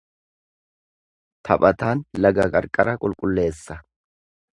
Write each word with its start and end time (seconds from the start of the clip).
Taphataan 1.49 2.01
laga 2.27 2.47
qarqara 2.57 2.95
qulqulleessa. 3.05 3.77